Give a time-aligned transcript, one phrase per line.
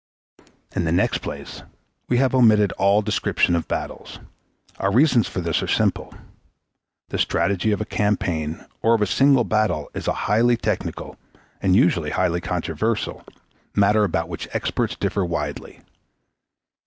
[0.75, 1.61] In the next place
[2.09, 4.17] we have omitted all descriptions of battles.
[4.79, 6.11] Our reasons for this are simple.
[7.09, 11.17] The strategy of a campaign or of a single battle is a highly technical,
[11.61, 13.23] and usually a highly controversial,
[13.75, 15.81] matter about which experts differ widely.